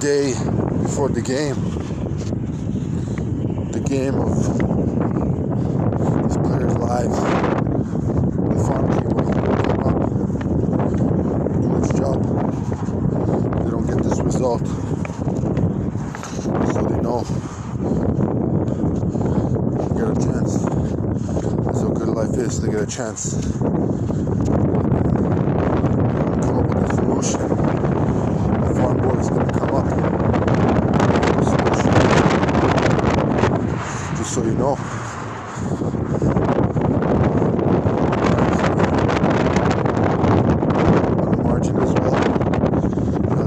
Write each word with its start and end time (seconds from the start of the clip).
day 0.00 0.32
before 0.82 1.08
the 1.08 1.20
game, 1.20 1.56
the 3.72 3.80
game 3.80 4.14
of 4.14 4.36
these 6.22 6.36
players' 6.36 6.76
lives, 6.78 7.16
the 8.48 8.58
farm 8.64 8.86
team 8.92 9.08
will 9.08 9.32
come 9.64 9.80
up, 9.88 9.98
do 11.62 11.68
its 11.78 11.90
job. 11.98 12.18
They 13.64 13.70
don't 13.70 13.86
get 13.86 13.98
this 14.04 14.18
result, 14.20 14.66
so 16.72 16.80
they 16.86 17.00
know 17.02 17.24
they 19.82 19.88
get 19.98 20.08
a 20.08 20.14
chance. 20.20 20.52
That's 21.64 21.80
how 21.80 21.90
good 21.90 22.08
life 22.08 22.36
is. 22.38 22.60
They 22.60 22.70
get 22.70 22.82
a 22.82 22.86
chance. 22.86 23.20
Come 26.44 26.56
up 26.56 26.66
with 26.68 26.84
a 26.84 26.94
solution. 26.94 27.40
The 28.58 28.74
farm 28.74 28.96
boy 28.98 29.18
is 29.18 29.28
gonna 29.28 29.52
come 29.52 29.74
up 29.74 29.84
with 29.86 30.04
a 31.36 31.44
solution. 31.44 31.92
Just 34.16 34.17
so 34.28 34.42
you 34.42 34.54
know. 34.56 34.76
Margin 41.42 41.76
as 41.80 41.92
well. 41.94 42.14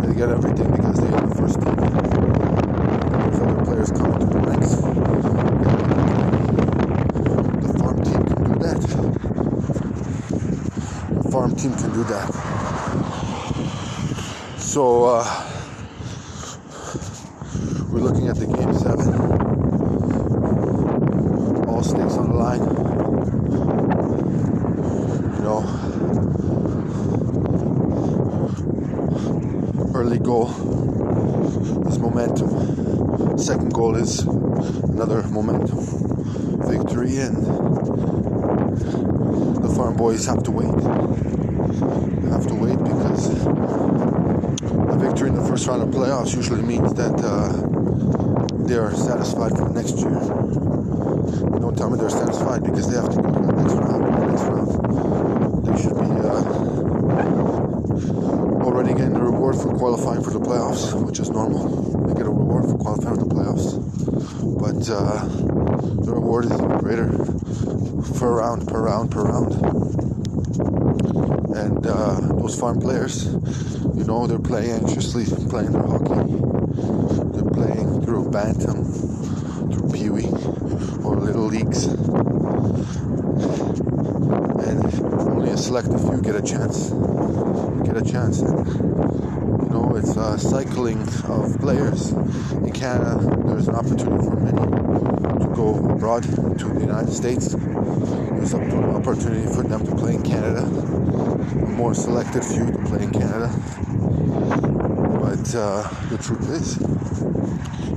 They 0.00 0.14
get 0.14 0.30
everything 0.30 0.70
because 0.70 0.96
they 0.96 1.08
are 1.08 1.26
the 1.26 1.34
first 1.34 1.60
team. 1.60 1.76
There's 1.76 3.40
other 3.40 3.64
players 3.66 3.90
coming 3.90 4.18
to 4.20 4.26
the 4.26 4.38
ranks. 4.38 4.70
The 7.60 7.72
farm 7.78 7.98
team 8.02 8.24
can 8.24 8.44
do 8.44 8.54
that. 8.60 8.80
The 11.22 11.28
farm 11.30 11.54
team 11.54 11.74
can 11.74 11.92
do 11.92 12.04
that. 12.04 12.28
So 14.58 15.04
uh, 15.04 15.24
we're 17.90 18.00
looking 18.00 18.28
at 18.28 18.36
the 18.36 18.46
game 18.46 18.72
seven. 18.72 19.41
Stakes 21.82 22.14
on 22.14 22.28
the 22.28 22.36
line. 22.36 22.60
You 25.34 25.42
know, 25.42 25.60
early 29.92 30.18
goal 30.18 30.48
is 31.88 31.98
momentum. 31.98 33.36
Second 33.36 33.74
goal 33.74 33.96
is 33.96 34.20
another 34.20 35.22
momentum 35.24 35.80
victory, 36.68 37.16
and 37.18 37.36
the 39.56 39.68
farm 39.76 39.96
boys 39.96 40.24
have 40.26 40.44
to 40.44 40.52
wait. 40.52 40.70
Have 42.30 42.46
to 42.46 42.54
wait 42.54 42.78
because 42.78 43.26
a 44.92 44.96
victory 44.98 45.28
in 45.30 45.34
the 45.34 45.44
first 45.46 45.66
round 45.66 45.82
of 45.82 45.88
playoffs 45.88 46.34
usually 46.36 46.62
means 46.62 46.94
that 46.94 47.20
uh, 47.24 47.52
they 48.66 48.76
are 48.76 48.94
satisfied 48.94 49.56
for 49.58 49.68
next 49.70 49.98
year. 49.98 50.61
Don't 51.72 51.78
tell 51.78 51.90
me 51.90 51.98
they're 51.98 52.10
satisfied 52.10 52.62
because 52.64 52.90
they 52.90 52.96
have 52.96 53.08
to 53.08 53.16
go 53.16 53.32
to 53.32 53.40
the 53.40 53.52
next 53.54 53.72
round. 53.80 54.04
The 54.04 54.26
next 54.28 54.44
round, 54.44 55.64
they 55.64 55.72
should 55.80 55.96
be 55.96 56.12
uh, 56.20 56.44
already 58.62 58.92
getting 58.92 59.14
the 59.14 59.22
reward 59.22 59.56
for 59.56 59.72
qualifying 59.78 60.22
for 60.22 60.32
the 60.32 60.38
playoffs, 60.38 60.92
which 61.02 61.18
is 61.18 61.30
normal. 61.30 62.04
They 62.06 62.12
get 62.12 62.26
a 62.26 62.28
reward 62.28 62.66
for 62.68 62.76
qualifying 62.76 63.16
for 63.16 63.24
the 63.24 63.34
playoffs, 63.34 63.72
but 64.60 64.86
uh, 64.92 65.24
the 66.04 66.12
reward 66.12 66.44
is 66.44 66.52
even 66.52 66.76
greater 66.76 67.08
per 68.18 68.36
round, 68.36 68.68
per 68.68 68.82
round, 68.82 69.10
per 69.10 69.22
round. 69.22 69.52
And 71.56 71.86
uh, 71.86 72.20
those 72.36 72.60
farm 72.60 72.80
players, 72.80 73.32
you 73.96 74.04
know, 74.04 74.26
they're 74.26 74.38
playing 74.38 74.72
anxiously, 74.72 75.24
playing 75.48 75.72
their 75.72 75.86
hockey. 75.88 76.20
They're 77.32 77.48
playing 77.48 78.02
through 78.04 78.30
Bantam, 78.30 78.84
through 79.72 79.88
Pee 79.90 80.10
Wee, 80.10 80.28
Little 81.32 81.46
Leagues. 81.46 81.86
And 84.66 84.84
if 84.84 85.00
only 85.00 85.48
a 85.48 85.56
select 85.56 85.88
few 85.88 86.20
get 86.20 86.34
a 86.34 86.42
chance. 86.42 86.90
Get 87.86 87.96
a 87.96 88.04
chance. 88.04 88.40
And, 88.42 88.66
you 88.66 89.68
know, 89.70 89.96
it's 89.96 90.14
a 90.14 90.38
cycling 90.38 91.00
of 91.24 91.58
players. 91.58 92.10
In 92.10 92.70
Canada, 92.72 93.18
there's 93.46 93.66
an 93.66 93.76
opportunity 93.76 94.26
for 94.26 94.36
many 94.36 94.60
to 94.60 95.46
go 95.54 95.74
abroad 95.94 96.24
to 96.24 96.68
the 96.68 96.80
United 96.80 97.12
States. 97.14 97.54
There's 97.54 98.52
an 98.52 98.84
opportunity 98.94 99.46
for 99.54 99.62
them 99.62 99.86
to 99.86 99.96
play 99.96 100.16
in 100.16 100.22
Canada. 100.22 100.64
A 100.64 101.66
more 101.66 101.94
selected 101.94 102.44
few 102.44 102.66
to 102.70 102.78
play 102.84 103.04
in 103.04 103.10
Canada. 103.10 103.48
But 105.18 105.54
uh, 105.54 105.88
the 106.10 106.18
truth 106.18 106.50
is, 106.50 106.76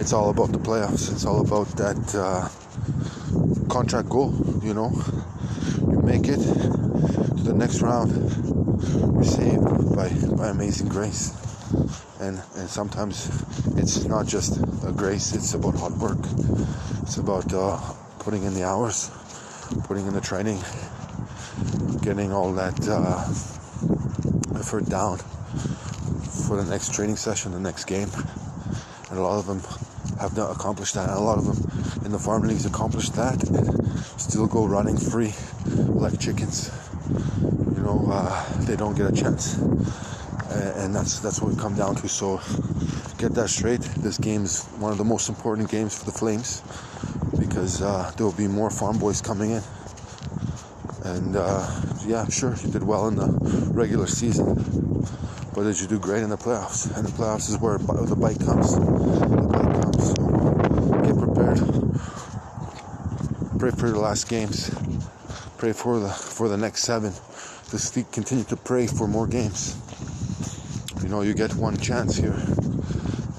it's 0.00 0.14
all 0.14 0.30
about 0.30 0.50
the 0.52 0.58
playoffs. 0.58 1.12
It's 1.12 1.26
all 1.26 1.42
about 1.42 1.66
that 1.76 2.14
uh, 2.14 2.48
contract 3.68 4.08
goal. 4.08 4.34
You 4.62 4.74
know, 4.74 4.90
you 5.80 6.00
make 6.02 6.28
it 6.28 6.38
to 6.38 7.42
the 7.44 7.54
next 7.54 7.80
round. 7.82 8.12
You're 8.12 9.24
saved 9.24 9.96
by 9.96 10.08
by 10.36 10.48
amazing 10.48 10.88
grace, 10.88 11.32
and 12.20 12.40
and 12.56 12.68
sometimes 12.68 13.30
it's 13.76 14.04
not 14.04 14.26
just 14.26 14.58
a 14.86 14.92
grace. 14.92 15.34
It's 15.34 15.54
about 15.54 15.76
hard 15.76 15.96
work. 15.98 16.18
It's 17.02 17.16
about 17.18 17.52
uh, 17.52 17.78
putting 18.18 18.42
in 18.44 18.54
the 18.54 18.64
hours, 18.64 19.10
putting 19.84 20.06
in 20.06 20.14
the 20.14 20.20
training, 20.20 20.60
getting 22.02 22.32
all 22.32 22.52
that 22.54 22.78
uh, 22.88 23.24
effort 24.58 24.86
down 24.86 25.18
for 26.48 26.56
the 26.56 26.64
next 26.70 26.94
training 26.94 27.16
session, 27.16 27.52
the 27.52 27.60
next 27.60 27.84
game. 27.84 28.10
And 29.10 29.18
a 29.18 29.22
lot 29.22 29.38
of 29.38 29.46
them 29.46 29.60
have 30.20 30.36
not 30.36 30.50
accomplished 30.50 30.94
that. 30.94 31.08
And 31.08 31.18
a 31.18 31.20
lot 31.20 31.38
of 31.38 31.46
them 31.46 32.04
in 32.04 32.12
the 32.12 32.18
farm 32.18 32.42
leagues 32.42 32.66
accomplished 32.66 33.14
that 33.14 33.42
and 33.48 33.96
still 34.20 34.46
go 34.46 34.66
running 34.66 34.96
free 34.96 35.34
like 35.76 36.18
chickens. 36.18 36.70
You 37.08 37.82
know, 37.82 38.08
uh, 38.10 38.58
they 38.64 38.76
don't 38.76 38.96
get 38.96 39.06
a 39.06 39.12
chance. 39.12 39.56
And 40.80 40.94
that's 40.94 41.20
that's 41.20 41.40
what 41.40 41.52
we 41.52 41.60
come 41.60 41.74
down 41.74 41.94
to. 41.96 42.08
So 42.08 42.40
get 43.18 43.34
that 43.34 43.48
straight. 43.48 43.80
This 43.98 44.18
game 44.18 44.44
is 44.44 44.64
one 44.78 44.92
of 44.92 44.98
the 44.98 45.04
most 45.04 45.28
important 45.28 45.70
games 45.70 45.98
for 45.98 46.04
the 46.04 46.12
Flames 46.12 46.62
because 47.38 47.82
uh, 47.82 48.10
there 48.16 48.26
will 48.26 48.32
be 48.32 48.48
more 48.48 48.70
farm 48.70 48.98
boys 48.98 49.20
coming 49.20 49.50
in. 49.50 49.62
And 51.04 51.36
uh, 51.36 51.66
yeah, 52.06 52.28
sure, 52.28 52.54
you 52.62 52.70
did 52.70 52.82
well 52.82 53.08
in 53.08 53.16
the 53.16 53.28
regular 53.72 54.06
season, 54.06 54.54
but 55.58 55.64
did 55.64 55.80
you 55.80 55.88
do 55.88 55.98
great 55.98 56.22
in 56.22 56.30
the 56.30 56.36
playoffs? 56.36 56.86
And 56.96 57.04
the 57.04 57.10
playoffs 57.10 57.50
is 57.50 57.58
where 57.58 57.78
the 57.78 58.14
bite 58.14 58.38
comes. 58.38 58.76
The 58.76 59.48
bite 59.50 59.82
comes. 59.82 60.14
So 60.14 60.14
get 61.02 61.18
prepared. 61.18 61.58
Pray 63.58 63.72
for 63.72 63.90
the 63.90 63.98
last 63.98 64.28
games. 64.28 64.70
Pray 65.56 65.72
for 65.72 65.98
the 65.98 66.10
for 66.10 66.48
the 66.48 66.56
next 66.56 66.84
seven. 66.84 67.12
Just 67.72 67.92
continue 68.12 68.44
to 68.44 68.56
pray 68.56 68.86
for 68.86 69.08
more 69.08 69.26
games. 69.26 69.74
You 71.02 71.08
know, 71.08 71.22
you 71.22 71.34
get 71.34 71.52
one 71.56 71.76
chance 71.76 72.16
here, 72.16 72.38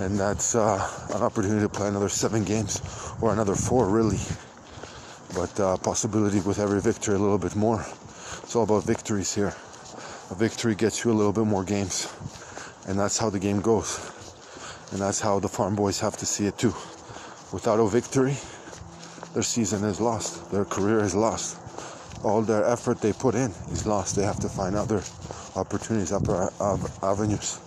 and 0.00 0.18
that's 0.18 0.56
uh, 0.56 0.90
an 1.14 1.22
opportunity 1.22 1.60
to 1.60 1.68
play 1.68 1.86
another 1.86 2.08
seven 2.08 2.42
games 2.42 2.82
or 3.20 3.32
another 3.32 3.54
four, 3.54 3.88
really. 3.88 4.18
But 5.36 5.60
uh, 5.60 5.76
possibility 5.76 6.40
with 6.40 6.58
every 6.58 6.80
victory 6.80 7.14
a 7.14 7.18
little 7.18 7.38
bit 7.38 7.54
more. 7.54 7.86
It's 8.42 8.56
all 8.56 8.64
about 8.64 8.82
victories 8.82 9.32
here. 9.32 9.54
A 10.30 10.34
victory 10.34 10.74
gets 10.74 11.04
you 11.04 11.10
a 11.10 11.16
little 11.16 11.32
bit 11.32 11.46
more 11.46 11.64
games, 11.64 12.12
and 12.86 12.98
that's 12.98 13.16
how 13.16 13.30
the 13.30 13.38
game 13.38 13.60
goes. 13.60 13.98
And 14.92 15.00
that's 15.00 15.20
how 15.20 15.38
the 15.38 15.48
farm 15.48 15.74
boys 15.74 16.00
have 16.00 16.16
to 16.18 16.26
see 16.26 16.46
it 16.46 16.58
too. 16.58 16.74
Without 17.52 17.80
a 17.80 17.88
victory, 17.88 18.36
their 19.32 19.42
season 19.42 19.84
is 19.84 20.00
lost. 20.00 20.50
Their 20.50 20.64
career 20.64 21.00
is 21.00 21.14
lost. 21.14 21.56
All 22.24 22.42
their 22.42 22.64
effort 22.64 23.00
they 23.00 23.12
put 23.12 23.34
in 23.34 23.52
is 23.70 23.86
lost. 23.86 24.16
They 24.16 24.24
have 24.24 24.40
to 24.40 24.48
find 24.48 24.76
other 24.76 25.02
opportunities, 25.56 26.12
other 26.12 26.50
avenues. 27.02 27.60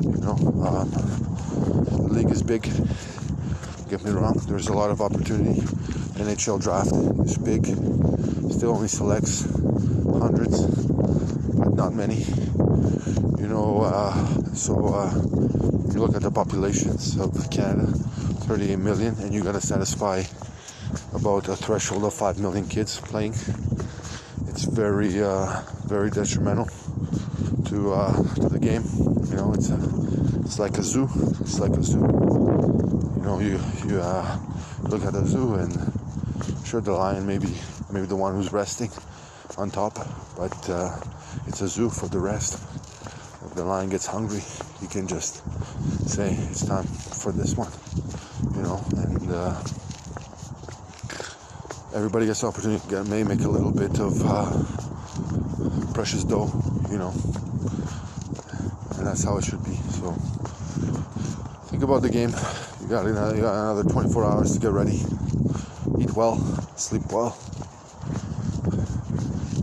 You 0.00 0.16
know, 0.18 0.36
um, 0.66 0.90
the 0.90 2.08
league 2.10 2.30
is 2.30 2.42
big. 2.42 2.62
Get 3.90 4.02
me 4.04 4.10
wrong. 4.10 4.40
There's 4.48 4.68
a 4.68 4.72
lot 4.72 4.90
of 4.90 5.00
opportunity. 5.00 5.60
NHL 6.18 6.60
draft 6.60 6.92
is 7.26 7.36
big. 7.36 7.66
Still 8.52 8.70
only 8.70 8.88
selects 8.88 9.42
hundreds, 10.18 10.91
not 11.82 11.94
many. 11.94 12.22
You 13.42 13.48
know, 13.48 13.82
uh, 13.82 14.14
so 14.54 14.94
uh, 14.94 15.10
you 15.90 15.98
look 15.98 16.14
at 16.14 16.22
the 16.22 16.30
populations 16.30 17.18
of 17.18 17.50
Canada, 17.50 17.90
38 18.46 18.76
million, 18.76 19.16
and 19.18 19.34
you 19.34 19.42
got 19.42 19.56
to 19.56 19.60
satisfy 19.60 20.22
about 21.12 21.48
a 21.48 21.56
threshold 21.56 22.04
of 22.04 22.14
5 22.14 22.38
million 22.38 22.68
kids 22.68 23.00
playing. 23.00 23.32
It's 24.46 24.62
very, 24.62 25.20
uh, 25.20 25.62
very 25.86 26.10
detrimental 26.10 26.66
to 27.66 27.92
uh, 27.92 28.12
to 28.42 28.48
the 28.48 28.60
game. 28.60 28.84
You 29.30 29.36
know, 29.38 29.52
it's 29.54 29.70
a, 29.70 29.78
it's 30.44 30.60
like 30.60 30.78
a 30.78 30.84
zoo. 30.84 31.08
It's 31.40 31.58
like 31.58 31.72
a 31.72 31.82
zoo. 31.82 32.06
You 33.16 33.22
know, 33.26 33.40
you 33.40 33.58
you 33.88 33.98
uh, 33.98 34.38
look 34.84 35.02
at 35.04 35.14
a 35.16 35.26
zoo 35.26 35.54
and 35.54 35.72
sure 36.64 36.80
the 36.80 36.92
lion 36.92 37.26
maybe 37.26 37.52
maybe 37.90 38.06
the 38.06 38.20
one 38.24 38.36
who's 38.36 38.52
resting 38.52 38.90
on 39.58 39.70
top, 39.70 39.94
but 40.36 40.70
uh, 40.70 40.96
it's 41.46 41.60
a 41.60 41.68
zoo 41.68 41.90
for 41.90 42.08
the 42.08 42.18
rest. 42.18 42.54
If 43.44 43.54
the 43.54 43.64
lion 43.64 43.90
gets 43.90 44.06
hungry, 44.06 44.42
he 44.80 44.86
can 44.86 45.06
just 45.06 45.42
say 46.08 46.32
it's 46.50 46.64
time 46.64 46.84
for 46.84 47.32
this 47.32 47.54
one, 47.56 47.72
you 48.54 48.62
know, 48.62 48.84
and 48.96 49.30
uh, 49.30 49.62
everybody 51.94 52.26
gets 52.26 52.40
the 52.40 52.46
opportunity 52.46 53.10
may 53.10 53.24
make 53.24 53.40
a 53.40 53.48
little 53.48 53.72
bit 53.72 53.98
of 54.00 54.14
uh, 54.24 55.92
precious 55.92 56.24
dough, 56.24 56.50
you 56.90 56.98
know, 56.98 57.12
and 58.96 59.06
that's 59.06 59.24
how 59.24 59.36
it 59.36 59.44
should 59.44 59.62
be. 59.64 59.74
So 59.90 60.12
think 61.66 61.82
about 61.82 62.02
the 62.02 62.10
game. 62.10 62.30
You 62.80 62.88
got, 62.88 63.06
you 63.06 63.14
got 63.14 63.34
another 63.34 63.84
24 63.84 64.24
hours 64.24 64.54
to 64.54 64.60
get 64.60 64.70
ready, 64.70 65.00
eat 66.00 66.12
well, 66.16 66.36
sleep 66.76 67.10
well, 67.12 67.36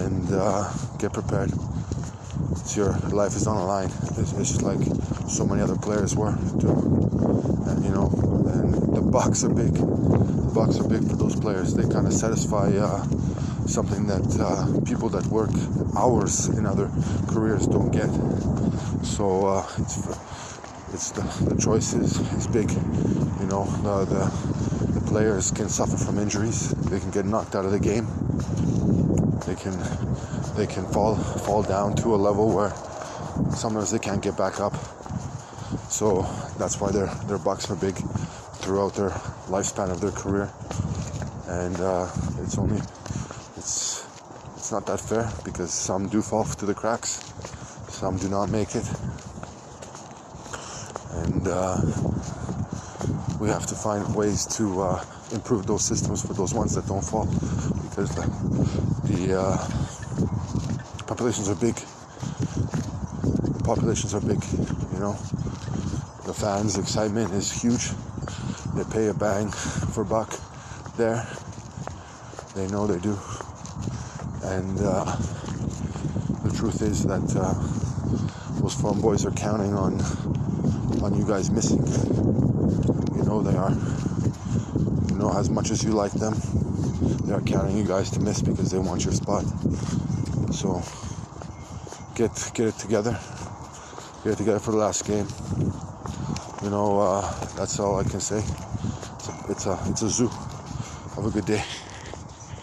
and 0.00 0.32
uh, 0.32 0.72
get 0.98 1.12
prepared. 1.12 1.50
Your 2.74 2.92
life 3.10 3.34
is 3.34 3.46
on 3.46 3.56
the 3.56 3.64
line. 3.64 3.90
It's, 4.18 4.32
it's 4.32 4.50
just 4.52 4.62
like 4.62 4.80
so 5.28 5.44
many 5.44 5.60
other 5.60 5.76
players 5.76 6.14
were, 6.14 6.36
too. 6.60 6.70
and 7.66 7.84
you 7.84 7.90
know, 7.90 8.08
and 8.54 8.96
the 8.96 9.02
bucks 9.02 9.44
are 9.44 9.48
big. 9.50 9.74
The 9.74 10.52
bucks 10.54 10.78
are 10.78 10.88
big 10.88 11.08
for 11.08 11.16
those 11.16 11.36
players. 11.36 11.74
They 11.74 11.82
kind 11.92 12.06
of 12.06 12.12
satisfy 12.12 12.70
uh, 12.76 13.04
something 13.66 14.06
that 14.06 14.26
uh, 14.40 14.80
people 14.82 15.08
that 15.10 15.26
work 15.26 15.50
hours 15.96 16.46
in 16.48 16.66
other 16.66 16.90
careers 17.28 17.66
don't 17.66 17.90
get. 17.90 18.10
So 19.04 19.46
uh, 19.46 19.66
it's 19.78 19.98
it's 20.92 21.10
the, 21.12 21.22
the 21.54 21.60
choice 21.60 21.92
is, 21.94 22.18
is 22.38 22.46
big. 22.46 22.70
You 22.70 23.46
know, 23.46 23.64
the 23.82 24.30
the 24.94 25.00
players 25.06 25.50
can 25.50 25.68
suffer 25.68 25.96
from 25.96 26.18
injuries. 26.18 26.70
They 26.70 27.00
can 27.00 27.10
get 27.10 27.26
knocked 27.26 27.54
out 27.54 27.64
of 27.64 27.72
the 27.72 27.80
game. 27.80 28.06
They 29.46 29.54
can 29.54 29.78
they 30.54 30.66
can 30.66 30.86
fall 30.86 31.16
fall 31.16 31.62
down 31.62 31.94
to 31.96 32.14
a 32.14 32.16
level 32.16 32.54
where 32.54 32.72
sometimes 33.54 33.90
they 33.90 33.98
can't 33.98 34.22
get 34.22 34.36
back 34.36 34.60
up. 34.60 34.74
So 35.88 36.22
that's 36.58 36.80
why 36.80 36.92
their 36.92 37.06
their 37.26 37.38
bucks 37.38 37.70
are 37.70 37.76
big 37.76 37.96
throughout 38.60 38.94
their 38.94 39.10
lifespan 39.48 39.90
of 39.90 40.00
their 40.00 40.12
career, 40.12 40.50
and 41.48 41.80
uh, 41.80 42.08
it's 42.42 42.58
only 42.58 42.80
it's 43.56 44.06
it's 44.56 44.70
not 44.70 44.86
that 44.86 45.00
fair 45.00 45.32
because 45.44 45.72
some 45.72 46.08
do 46.08 46.22
fall 46.22 46.44
through 46.44 46.68
the 46.68 46.74
cracks, 46.74 47.32
some 47.88 48.18
do 48.18 48.28
not 48.28 48.50
make 48.50 48.74
it, 48.74 48.88
and 51.12 51.48
uh, 51.48 51.76
we 53.40 53.48
have 53.48 53.66
to 53.66 53.74
find 53.74 54.14
ways 54.14 54.46
to 54.58 54.82
uh, 54.82 55.04
improve 55.32 55.66
those 55.66 55.82
systems 55.82 56.24
for 56.24 56.34
those 56.34 56.52
ones 56.52 56.74
that 56.74 56.86
don't 56.86 57.04
fall 57.04 57.26
because 57.88 58.99
the, 59.26 59.38
uh, 59.38 59.68
populations 61.06 61.48
are 61.48 61.54
big. 61.54 61.74
The 61.74 63.62
populations 63.64 64.14
are 64.14 64.20
big, 64.20 64.42
you 64.92 64.98
know. 64.98 65.12
The 66.24 66.32
fans' 66.32 66.78
excitement 66.78 67.32
is 67.32 67.50
huge. 67.50 67.90
They 68.74 68.84
pay 68.84 69.08
a 69.08 69.14
bang 69.14 69.50
for 69.50 70.04
buck 70.04 70.32
there. 70.96 71.26
They 72.54 72.66
know 72.68 72.86
they 72.86 72.98
do. 73.00 73.18
And 74.42 74.78
uh, 74.80 75.04
the 76.44 76.54
truth 76.56 76.82
is 76.82 77.06
that 77.06 77.36
uh, 77.36 78.60
those 78.60 78.74
farm 78.74 79.00
boys 79.00 79.26
are 79.26 79.32
counting 79.32 79.74
on 79.74 80.00
on 81.02 81.14
you 81.14 81.26
guys 81.26 81.50
missing. 81.50 81.84
You 83.16 83.22
know 83.24 83.42
they 83.42 83.56
are. 83.56 83.72
You 85.10 85.16
know 85.16 85.32
as 85.36 85.50
much 85.50 85.70
as 85.70 85.84
you 85.84 85.90
like 85.92 86.12
them, 86.12 86.34
they 87.26 87.32
are 87.32 87.42
counting 87.42 87.76
you 87.76 87.84
guys 87.84 88.10
to 88.12 88.20
miss 88.20 88.42
because 88.42 88.70
they 88.70 88.78
want 88.78 89.04
your 89.04 89.14
spot. 89.14 89.44
So 90.52 90.82
get 92.14 92.30
get 92.54 92.68
it 92.68 92.78
together. 92.78 93.18
Get 94.24 94.34
it 94.34 94.36
together 94.36 94.58
for 94.58 94.72
the 94.72 94.78
last 94.78 95.06
game. 95.06 95.26
You 96.62 96.70
know, 96.70 97.00
uh, 97.00 97.22
that's 97.56 97.80
all 97.80 97.98
I 97.98 98.04
can 98.04 98.20
say. 98.20 98.44
It's 99.14 99.28
a, 99.28 99.44
it's 99.48 99.66
a, 99.66 99.80
it's 99.86 100.02
a 100.02 100.10
zoo. 100.10 100.28
Have 101.16 101.24
a 101.24 101.30
good 101.30 101.46
day. 101.46 101.64